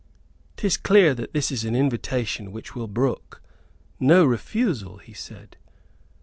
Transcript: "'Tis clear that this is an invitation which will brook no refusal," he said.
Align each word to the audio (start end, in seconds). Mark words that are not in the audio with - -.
"'Tis 0.57 0.77
clear 0.77 1.13
that 1.13 1.31
this 1.31 1.51
is 1.51 1.63
an 1.63 1.75
invitation 1.75 2.51
which 2.51 2.73
will 2.73 2.87
brook 2.87 3.39
no 3.99 4.25
refusal," 4.25 4.97
he 4.97 5.13
said. 5.13 5.57